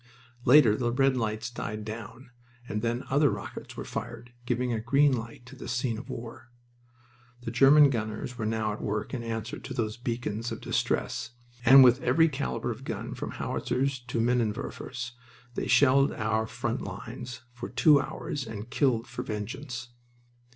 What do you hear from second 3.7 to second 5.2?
were fired, giving a green